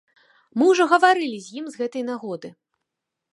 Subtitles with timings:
[0.61, 2.49] Мы ўжо гаварылі з ім з гэтай нагоды.